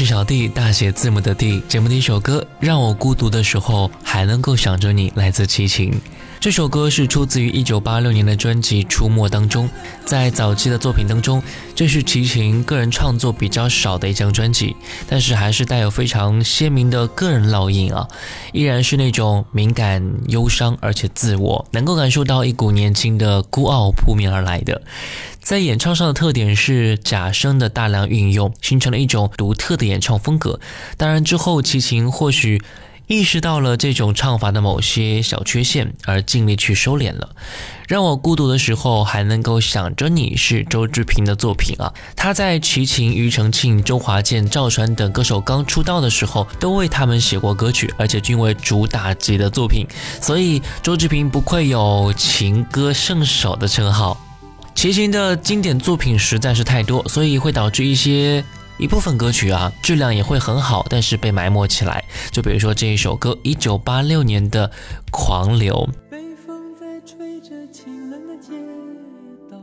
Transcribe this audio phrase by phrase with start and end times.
[0.00, 1.62] 是小弟，大写字母的弟。
[1.68, 5.92] 节目的一首歌，让我孤独的时候还能够想着你，来自齐秦。
[6.40, 9.68] 这首歌是出自于一九八六年的专辑《出没》当中。
[10.06, 11.42] 在早期的作品当中，
[11.74, 14.74] 这是齐秦个人创作比较少的一张专辑，
[15.06, 18.08] 但是还是带有非常鲜明的个人烙印啊，
[18.54, 24.80] 依然是那种敏感、忧伤，而且自我，能够感受到一股年轻的孤傲扑面而来的。
[25.40, 30.58] 在演唱上的特点是假声的大量运用，形成了一种独特的演唱风格。
[30.96, 32.62] 当然之后齐秦或许
[33.10, 37.30] 意识到了这种唱法的某些小缺陷，而尽力去收敛了。
[37.88, 49.84] 让我孤独的时候还能够想着你是周志平的作品啊，他在齐秦、庾澄庆、周华健、赵传等歌手刚出道的时候都为他们写过歌曲，而且均为主打级的作品，
[50.20, 54.16] 所以周志平不愧有情歌圣手的称号。
[54.76, 58.44] 齐秦的经典作品实在是太多，所以会导致一些
[58.80, 62.02] 一部分歌曲啊，质量也会很好，但是被埋没起来。
[62.30, 64.66] 就比如说这一首歌，一九八六年的
[65.10, 65.86] 《狂流》。
[66.10, 68.52] 北风在吹着清冷的街
[69.50, 69.58] 道，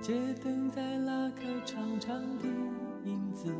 [0.00, 0.14] 街
[0.44, 2.46] 灯在拉开长长的
[3.04, 3.52] 影子，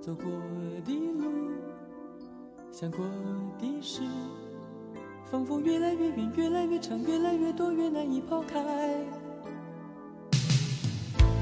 [0.00, 0.24] 走过
[0.86, 1.52] 的路，
[2.72, 3.04] 想过
[3.60, 4.00] 的事，
[5.30, 8.64] 仿佛越来越远，越来越长，越来越多，越难以抛开。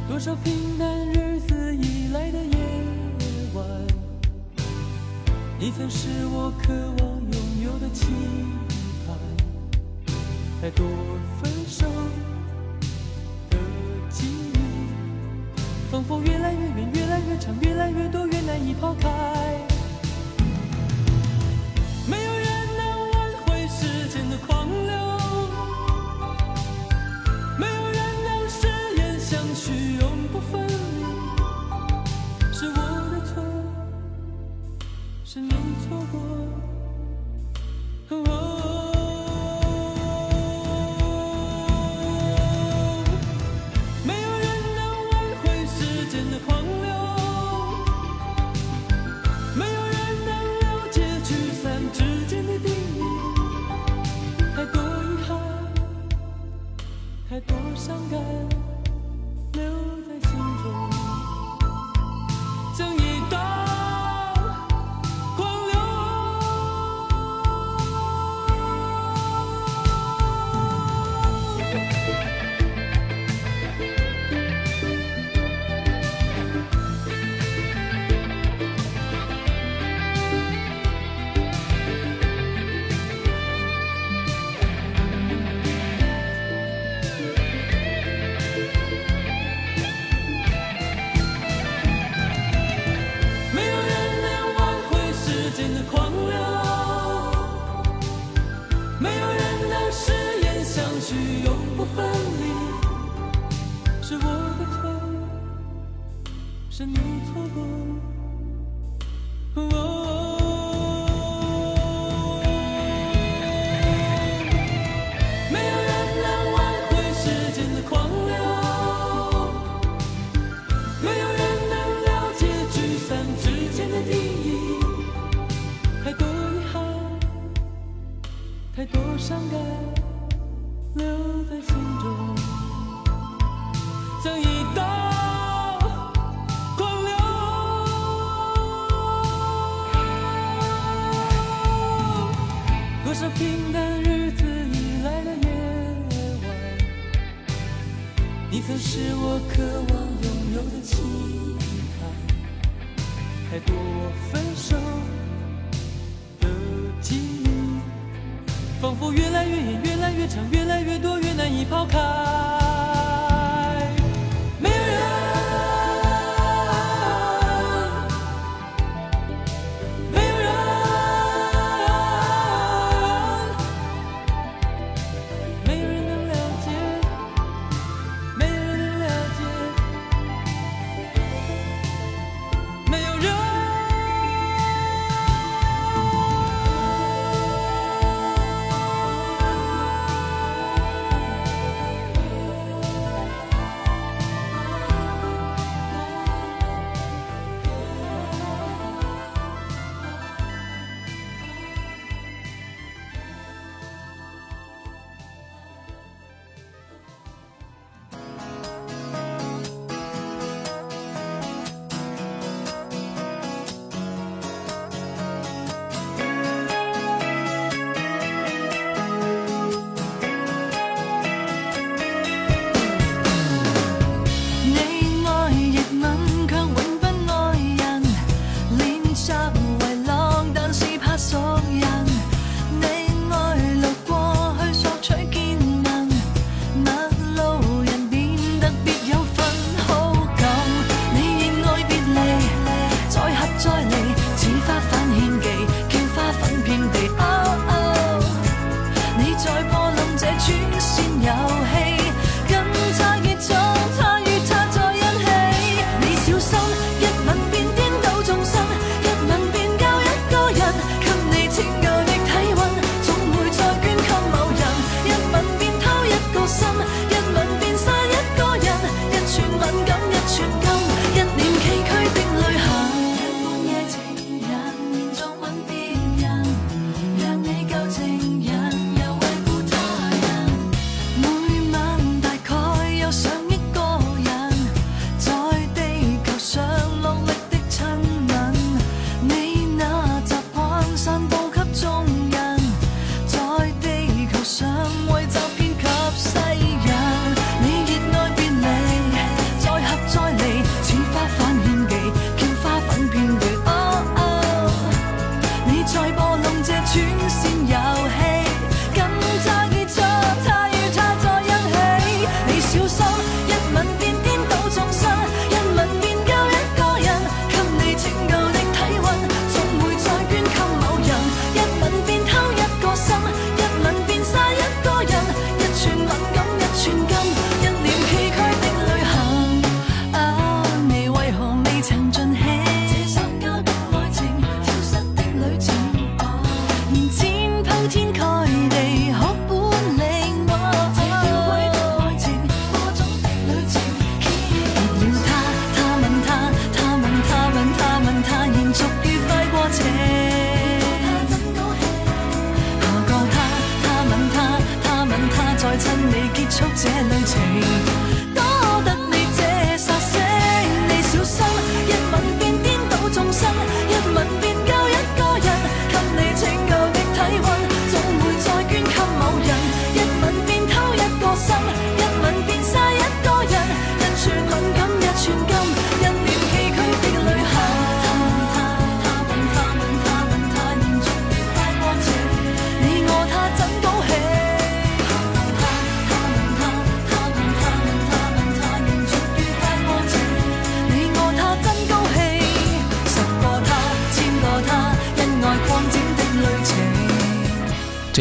[0.08, 2.56] 多少平淡日子以来的夜
[3.54, 3.64] 晚，
[5.58, 8.06] 你曾是我渴望拥有的期
[9.06, 9.16] 盼。
[10.60, 10.86] 太多
[11.40, 11.86] 分手
[13.50, 13.56] 的
[14.10, 14.54] 记忆，
[15.90, 19.08] 仿佛越来越远，越来越长，越来越多，越难以抛开。
[22.06, 22.41] 没有
[30.02, 30.61] 永不分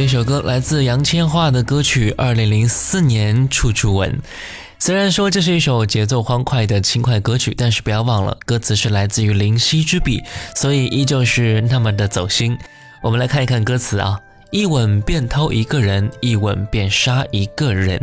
[0.02, 4.12] 这首歌来自杨千嬅的歌曲《二零零四年处处吻》。
[4.80, 10.24] 虽然说这是一首节奏欢快的轻快歌曲，但是不要忘了，歌词是来自于灵犀之笔，
[10.56, 12.58] 所以依旧是那么的走心。
[13.04, 18.02] 我们来看一看歌词啊，一吻便偷一个人，一吻便杀一个人，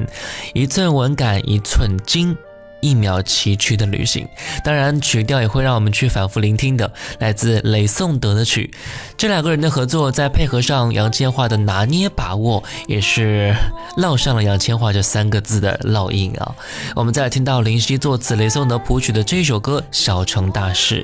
[0.55, 2.37] 一寸吻感一寸金。
[2.81, 4.27] 一秒崎岖的旅行，
[4.65, 8.73] 当然曲调也会让我们去反复聆听的，来自雷颂德的曲。
[9.17, 13.55] 这两个人的合作，再配合上杨千嬅的拿捏把握，也是
[13.97, 16.55] 烙上了杨千嬅这三个字的烙印啊。
[16.95, 21.03] 我们再听到林夕作词、雷颂德谱曲的这首歌《小城大事》。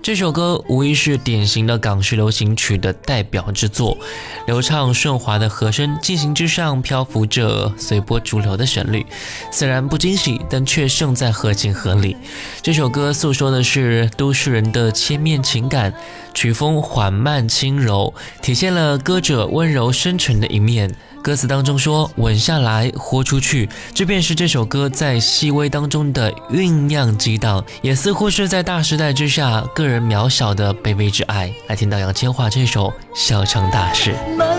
[0.00, 3.98] 这首歌无疑是典型的港式流行曲的代表之作，
[4.46, 9.04] 流畅顺滑的和声进行之上，漂浮着随波逐流的旋律。
[9.52, 12.16] 虽然不惊喜，但却胜在合情合理。
[12.62, 15.92] 这首歌诉说的是都市人的千面情感，
[16.32, 20.94] 曲风缓慢轻柔，体现了歌者温柔深沉的一面。
[21.28, 31.52] 歌词当中说“吻下来，豁出去”，这便是这首歌在细微当中的酝酿激荡，也似乎是在大时代之下个人渺小的卑微之爱。
[31.66, 34.12] 来听到杨千嬅这首《小城大事》。
[34.24, 34.56] 下来，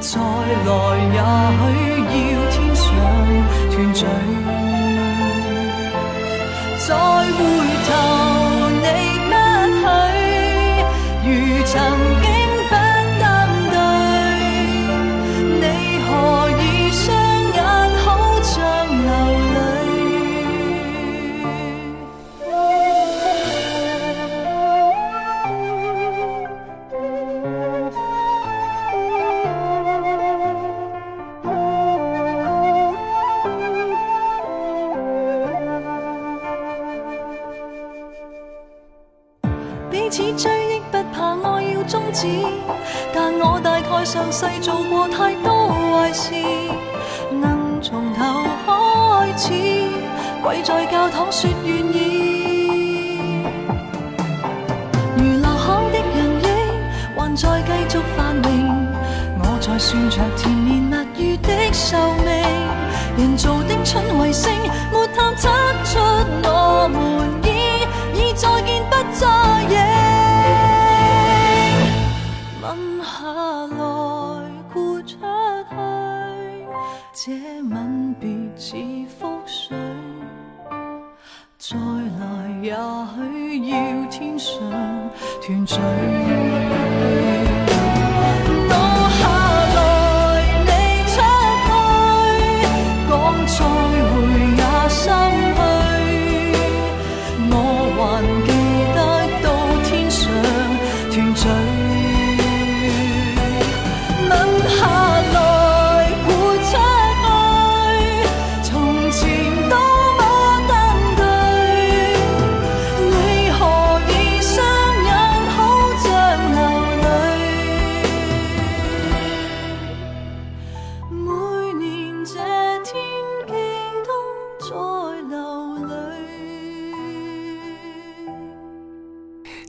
[0.00, 0.76] 再来
[1.72, 2.84] 也许要天上
[3.72, 4.04] 团聚，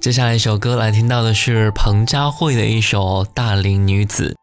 [0.09, 4.35] 接下来一首歌来听到的是彭佳慧的一首《大龄女子》。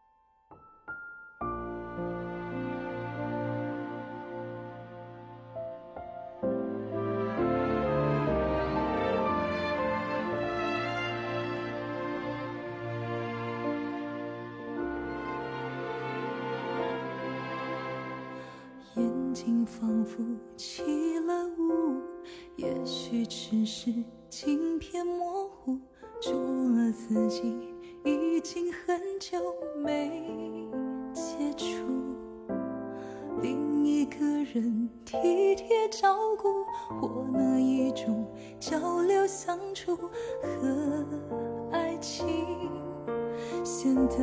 [24.96, 25.78] 片模糊，
[26.22, 27.54] 除了自己，
[28.02, 29.38] 已经很久
[29.76, 30.24] 没
[31.12, 31.66] 接触。
[33.42, 34.24] 另一个
[34.54, 36.64] 人体贴照顾，
[36.98, 38.26] 或那一种
[38.58, 41.04] 交流相处和
[41.70, 42.26] 爱情，
[43.62, 44.16] 显得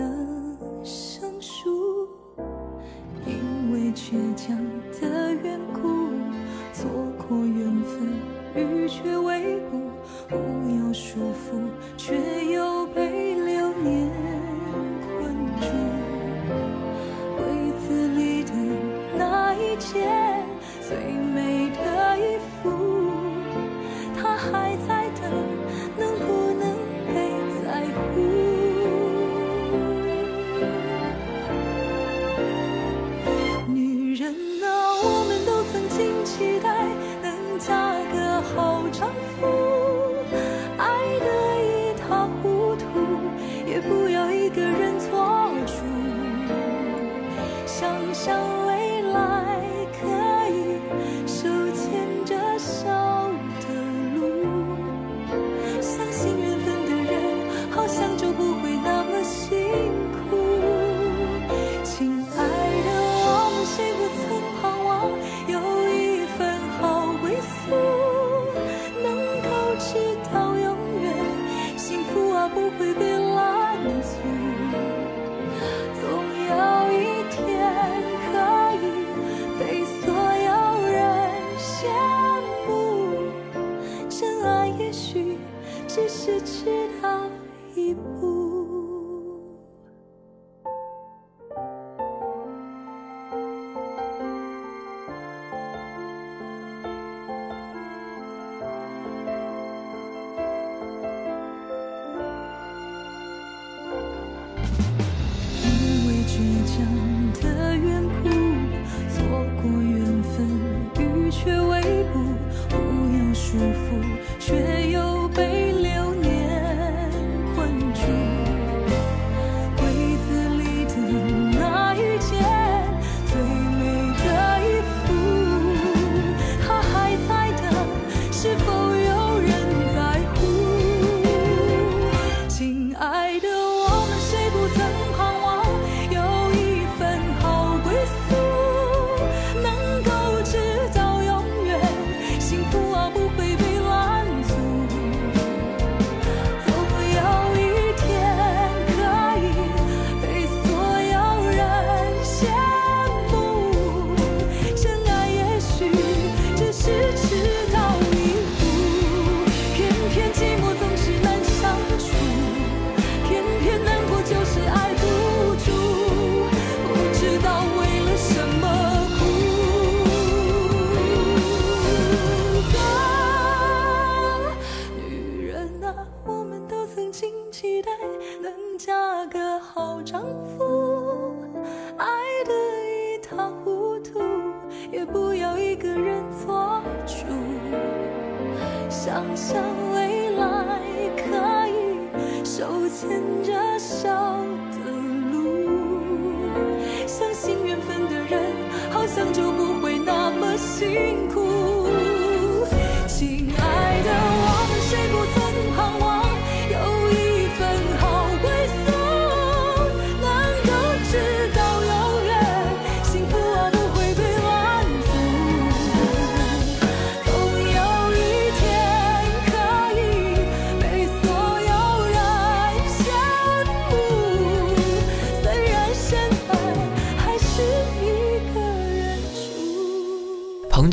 [189.24, 190.79] 想象未来
[191.16, 194.09] 可以手牵着手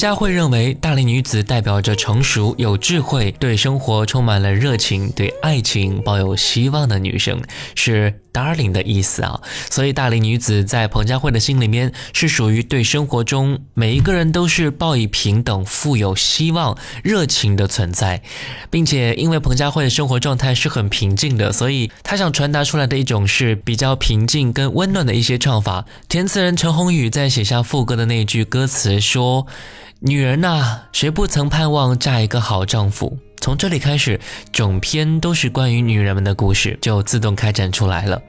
[0.01, 0.07] 住。
[0.07, 7.43] 彭佳慧认为，大龄女子代表着成熟、有智慧，对生活充满了热情，对爱情抱有希望的女生，
[7.75, 9.39] 是 darling 的意思啊。
[9.69, 18.23] 所以，大龄女子在彭佳慧的心里面是属于对生活中每一个人都是抱以平等、富有希望、热情的存在，
[18.71, 25.85] 并且因为彭佳慧的生活状态是很平静的，所以她想传达出来的一种是比较平静跟温暖的一些唱法。
[26.09, 29.47] 填词人陈鸿宇在写下副歌的那句歌词说。
[30.03, 33.19] 女人呐、谁不曾盼望嫁一个好丈夫？
[33.39, 34.19] 从这里开始，
[34.51, 38.23] 整篇都是关于女人们的故事，就自动开展出来了。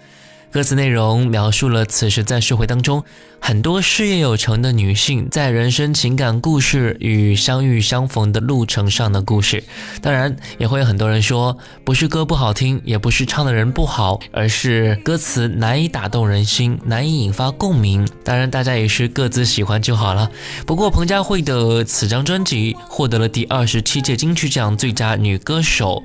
[0.51, 3.01] 歌词内容描述了此时在社会当中
[3.39, 9.63] 很多事业有成的女性在人生情感故事与相遇相逢的路程上的故事。
[10.01, 18.07] 当然，也会有很多人说，不是歌不好听，也不是唱的人不好，而是歌词难以打动人心，难以引发共鸣。
[18.23, 20.29] 当然，大家也是各自喜欢就好了。
[20.67, 26.03] 不过，彭佳慧的此张专辑获得了第二十七届金曲奖最佳女歌手。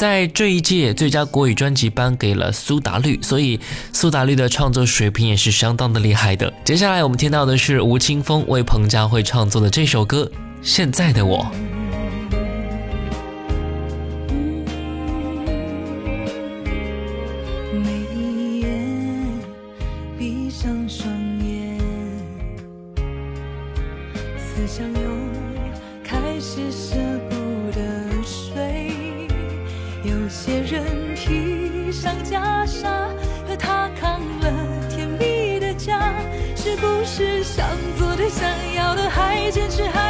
[0.00, 3.60] 在这一届最佳国语专辑颁给了苏打绿，所以
[3.92, 6.50] 苏打绿的创作水平也是相当的厉害的。
[6.64, 10.24] 接下来我们听到的是吴青峰为彭佳慧创作的这首歌
[10.62, 11.46] 《现在的我》。
[37.42, 37.66] 想
[37.98, 40.09] 做的、想要的，还坚持还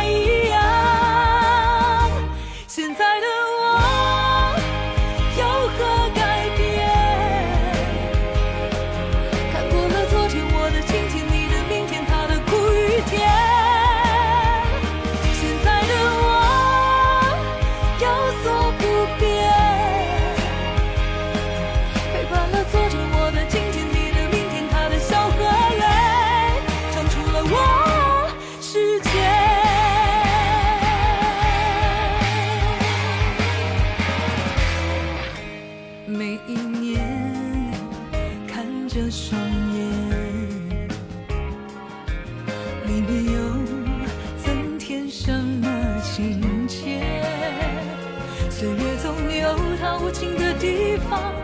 [50.12, 51.39] 情的地方，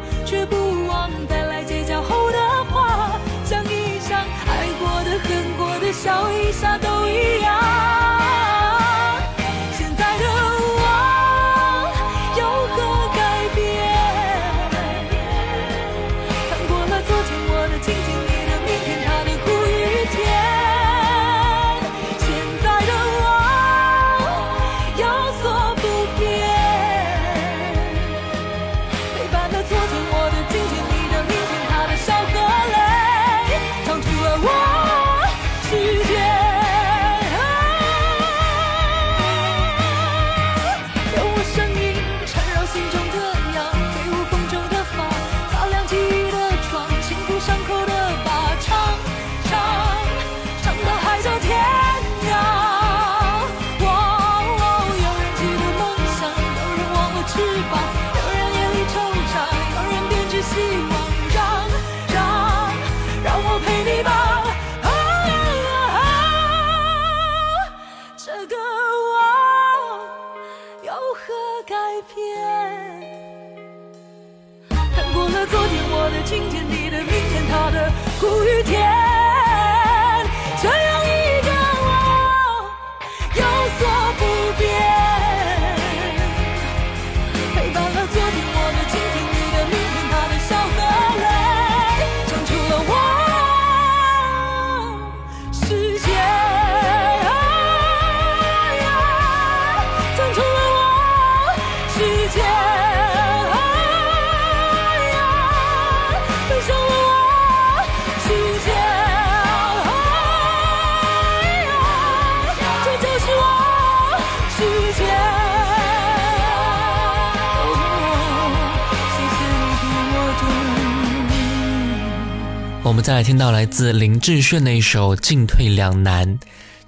[122.96, 126.38] 我们再来听到来自林志炫的一首《进退两难》。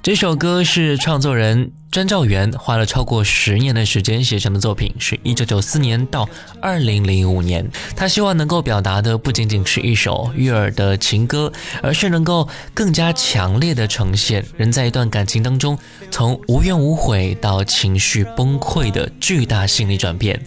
[0.03, 6.27] 这首歌是创作人张兆元花了超过十年的时间写成的作品，是一九九四年到
[6.63, 7.71] 二零零五年。
[7.95, 15.79] 他希望能够表达的不仅仅是一首悦耳的情歌，而是能够更加强烈的呈现人在一段感情当中
[16.11, 20.41] 从无怨无悔到情绪崩溃的巨大心理转变。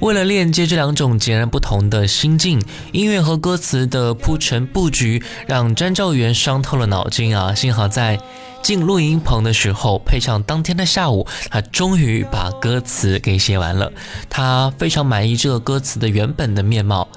[0.00, 2.60] 为了链接这两种截然不同的心境，
[2.92, 7.54] 音乐和歌词的铺陈布局让张兆元伤透了脑筋啊！
[7.54, 8.18] 幸好在
[8.62, 13.92] 进录音棚的时候，配上当天的下午，他终于把歌词给写完了。
[14.28, 17.08] 他非常满意这个歌词的原本的面貌。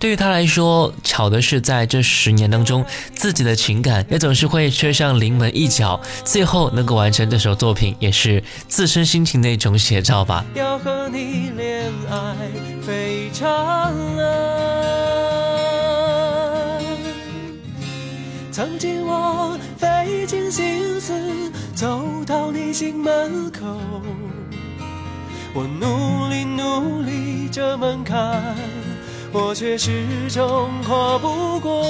[0.00, 2.82] 对于他来说，巧的是在这十年当中，
[3.14, 10.42] 自己的情感也总是会缺上临门一脚，最后能够完成这首作品，也是自身心情的一种写照吧。
[10.54, 12.34] 要和你恋爱
[12.80, 14.24] 非常难。
[18.50, 21.12] 曾经我费尽心思
[21.74, 23.66] 走到你心门口，
[25.52, 28.56] 我努力努力这门槛，
[29.32, 31.82] 我却始终跨不过。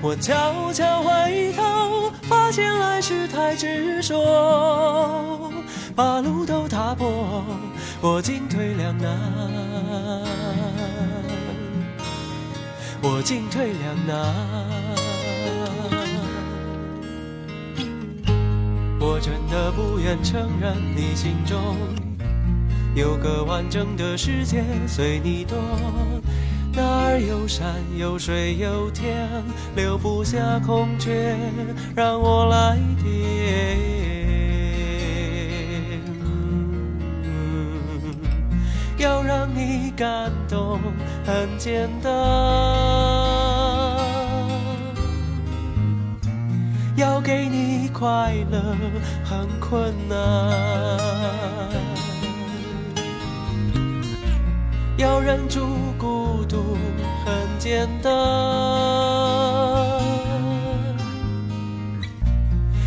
[0.00, 5.50] 我悄悄回头，发现来时太执着，
[5.96, 7.42] 把路都踏破，
[8.00, 9.18] 我进退两难，
[13.02, 14.34] 我进退两难。
[19.00, 21.76] 我真的不愿承认，你心中
[22.94, 25.58] 有个完整的世界随你躲。
[26.72, 29.28] 那儿有山有水有天，
[29.74, 31.36] 留不下空缺，
[31.94, 33.78] 让我来填。
[38.96, 40.80] 要让你感动
[41.24, 42.12] 很简单，
[46.96, 48.76] 要给你快乐
[49.24, 50.16] 很困难。
[55.04, 55.60] 要忍住
[55.98, 56.78] 孤独
[57.26, 58.10] 很简单，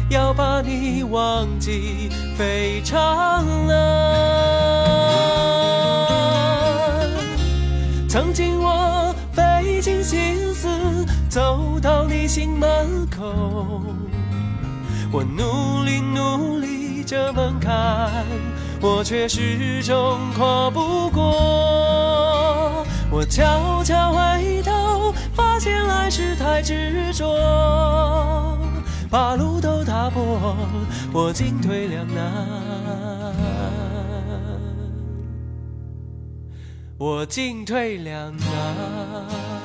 [0.10, 3.77] 要把你忘记非常难。
[8.10, 10.67] 曾经我费尽心思
[11.30, 13.84] 走到你心门口，
[15.12, 18.25] 我努力努力这门槛。
[18.80, 21.87] 我却始终跨不过。
[23.17, 27.25] 我悄悄回头，发现来时太执着，
[29.10, 30.56] 把路都踏破，
[31.12, 32.32] 我进退两难。
[36.99, 39.57] 我进退两难。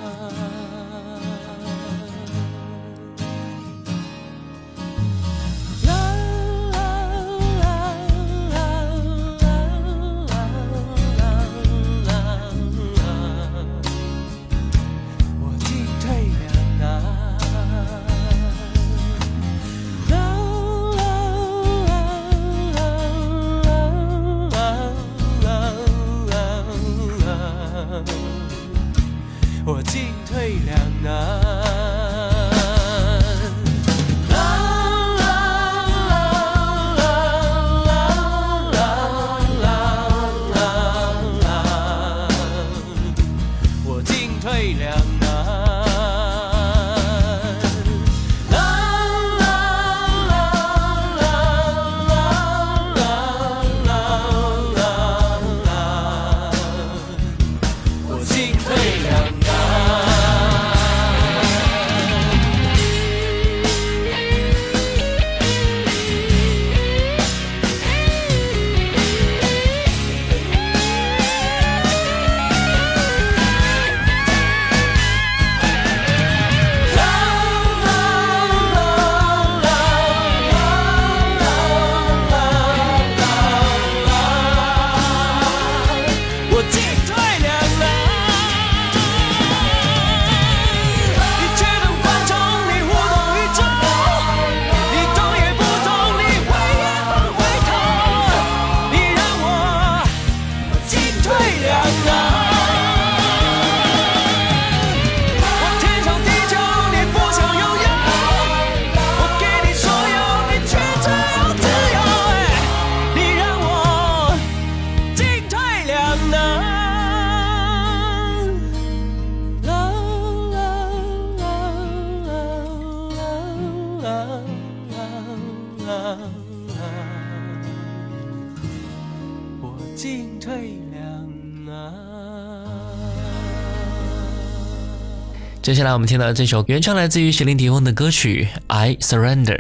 [135.63, 139.57] 接下来我们听到这首原唱来自于席琳迪翁的歌曲《I Surrender》，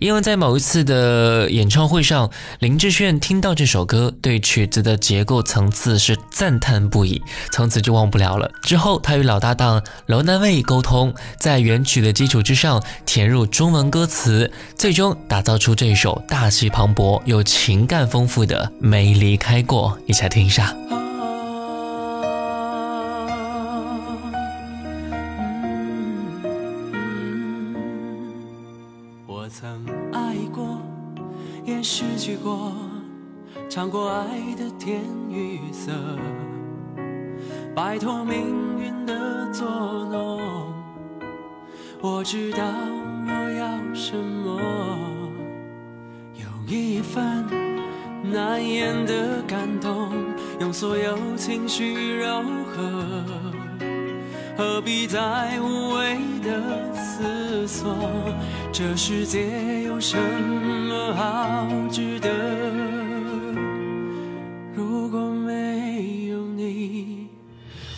[0.00, 2.28] 因为在某一次的演唱会上，
[2.58, 8.50] 林志炫听到这首歌，对曲子的结构层次是赞叹不已，从此就忘不了了。
[8.64, 20.74] 之后，他与老搭档楼南卫沟通，在原曲的基础之上填入中文歌词，最终打造出这首大气磅礴又情感丰富的《没离开过》，一起来听一下。
[33.76, 35.92] 尝过爱的甜与涩，
[37.74, 40.40] 摆脱命运的捉弄。
[42.00, 42.64] 我知道
[43.26, 44.58] 我要什么，
[46.36, 47.44] 有一份
[48.22, 50.10] 难言的感动，
[50.58, 53.04] 用所有情绪柔和。
[54.56, 57.94] 何必再无谓的思索？
[58.72, 62.30] 这世界有什么好值得？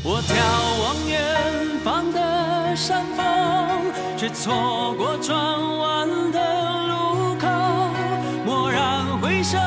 [0.04, 0.32] 我眺
[0.80, 1.18] 望远
[1.84, 3.26] 方的山峰，
[4.16, 5.36] 却错过转
[5.78, 7.48] 弯的路口。
[8.46, 9.58] 蓦然回首，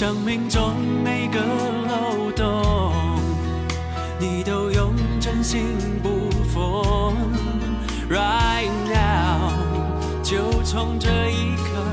[0.00, 1.38] 生命中每个
[1.86, 3.20] 漏洞，
[4.18, 7.14] 你都用真心不缝。
[8.08, 9.52] Right now，
[10.22, 11.84] 就从这一刻，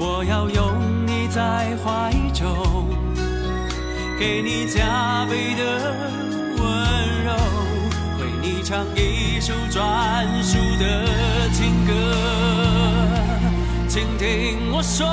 [0.00, 2.88] 我要拥你在怀中，
[4.18, 5.94] 给你加倍的
[6.58, 7.34] 温柔。
[8.18, 11.92] 为你唱一首专属的情歌，
[13.86, 15.06] 请听我说。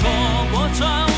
[0.00, 0.08] 错
[0.50, 1.09] 过窗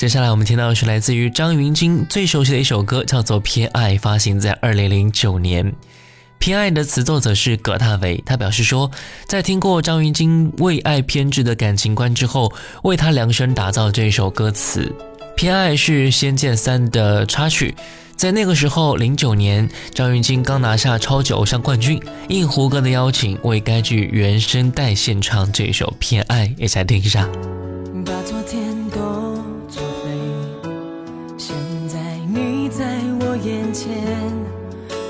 [0.00, 5.70] 接下来我们听到的是来自于张芸京最熟悉的一首歌，叫做《偏爱》，发行在二零零九年。
[6.38, 8.90] 《偏爱》的词作者是葛大为，他表示说，
[9.26, 12.50] 在听过张芸京为爱偏执的感情观之后，
[12.82, 14.90] 为他量身打造这首歌词。
[15.34, 17.74] 《偏爱》是《仙剑三》的插曲，
[18.16, 27.28] 在那个时候，零九年，张芸京刚拿下超级偶像冠军，应胡歌的邀请，为该剧原声带献唱这首《偏爱》，一起来听一下。
[28.02, 28.69] 把昨天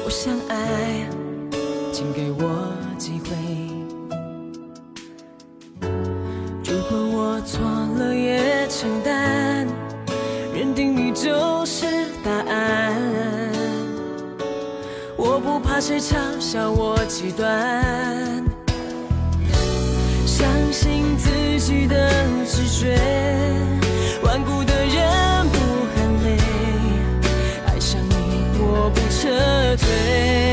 [0.05, 1.09] 我想爱，
[1.93, 3.37] 请给我机会。
[6.65, 7.61] 如果我错
[7.99, 9.67] 了也承担，
[10.55, 11.87] 认定你就是
[12.25, 12.95] 答案。
[15.17, 18.45] 我不怕谁嘲笑我极端。
[20.27, 22.11] 相信自己的
[22.47, 22.97] 直觉，
[29.81, 30.50] 最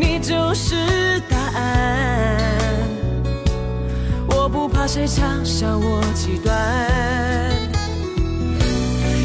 [0.00, 2.38] 你就是答案。
[4.28, 6.54] 我不怕谁嘲笑我极端。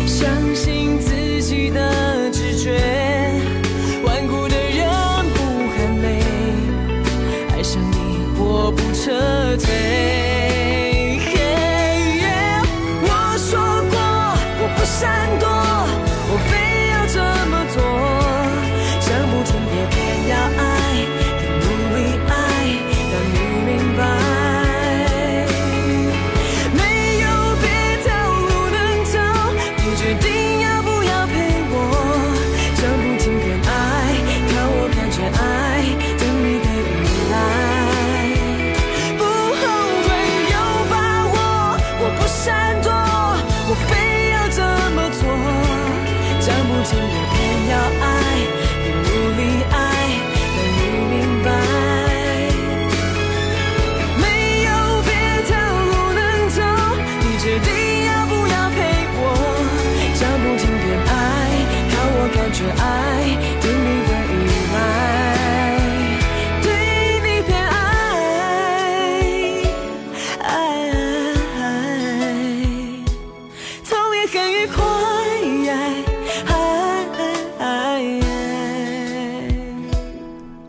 [0.07, 2.79] 相信自己的直觉，
[4.03, 4.87] 顽固的人
[5.33, 5.39] 不
[5.75, 6.23] 喊累，
[7.51, 9.11] 爱上你我不撤
[9.57, 9.71] 退。
[13.05, 13.07] 我
[13.37, 13.59] 说
[13.91, 13.97] 过
[14.59, 15.29] 我不闪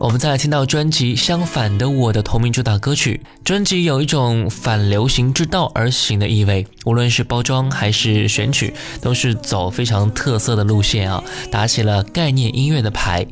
[0.05, 3.21] 我们再来听到专辑《相反的我》的同名主打歌曲。
[3.43, 13.25] 专辑有一种反流行之道而行的意味，无论是包装还是选曲，都是走非常特色的路线啊，打起了概念音乐的牌。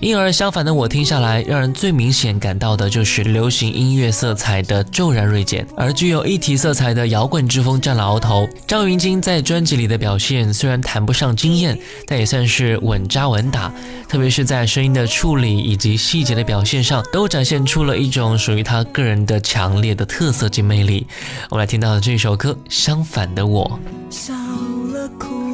[0.00, 8.48] 因而，相反的我听下来，让人最明显感到的就是流行音乐色彩的骤然锐减，而具有一体色彩的摇滚之风占了鳌头。
[8.66, 11.76] 张芸京在专辑里的表现虽然谈不上惊艳，
[12.06, 13.72] 但也算是稳扎稳打，
[14.08, 21.06] 特别是在声音的处理以及细节的表现上，都展现出了一种属于他个人的强烈的特色及魅力。
[21.50, 23.80] 我们来听到的这首歌《相反的我》。
[24.14, 25.47] 少了哭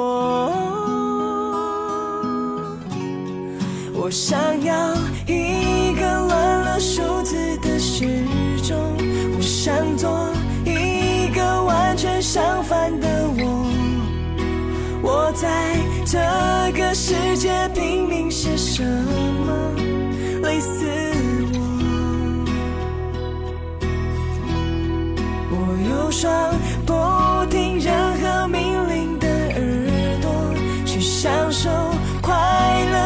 [0.00, 0.50] 我。
[3.94, 4.94] 我想要
[5.26, 8.06] 一个乱了数字的时
[8.62, 8.76] 钟，
[9.36, 10.10] 我想做
[10.64, 13.06] 一个完全相反的
[13.38, 13.66] 我。
[15.02, 15.76] 我在
[16.06, 16.18] 这
[16.78, 19.52] 个世界拼命些什么，
[20.42, 20.86] 累死
[21.52, 21.58] 我。
[25.52, 25.54] 我
[25.90, 26.30] 有双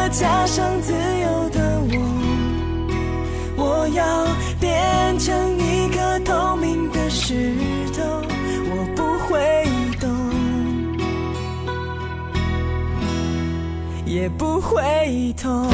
[0.09, 1.97] 加上自由的我，
[3.57, 4.27] 我要
[4.59, 7.51] 变成一颗透明的石
[7.91, 8.21] 头，
[8.69, 9.67] 我不会
[9.99, 10.07] 动，
[14.05, 15.67] 也不会痛。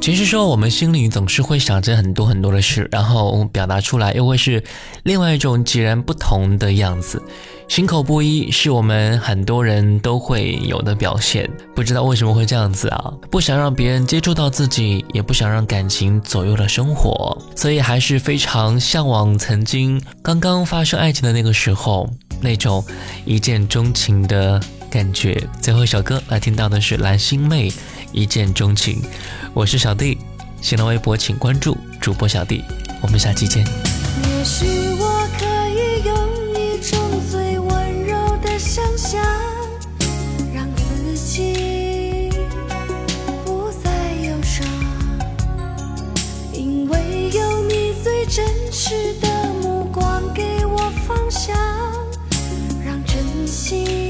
[0.00, 4.62] 其实说我们心里总是会想着很多很多的事，然后表达出来又会是
[5.02, 7.22] 另外一种截然不同的样子。
[7.68, 13.12] 心口不一是我们很多人都会有的表现，不知道为什么会这样子啊？
[13.30, 22.08] 不想让别人接触到自己，也不想让感情左右了生活，所以还是非常向往曾经刚刚发生爱情的那个时候
[22.40, 22.82] 那种
[23.26, 25.40] 一见钟情的感觉。
[25.60, 27.70] 最后一首歌来听到的是蓝心湄
[28.12, 29.00] 《一见钟情》，
[29.54, 30.18] 我是小弟，
[30.60, 32.64] 新浪微博请关注主播小弟，
[33.00, 33.64] 我们下期见。
[33.64, 34.66] 也许
[34.98, 36.16] 我可以用
[36.54, 36.98] 一种
[37.30, 39.22] 最温柔的想象，
[40.52, 42.30] 让自己
[43.44, 43.90] 不再
[44.26, 44.66] 忧伤，
[46.52, 51.56] 因为有你最真实的目光给我方向，
[52.84, 54.09] 让真心